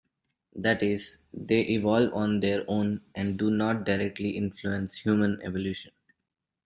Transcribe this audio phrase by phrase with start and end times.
[0.55, 5.91] That is, they evolve on their own and do not directly influence human evolution.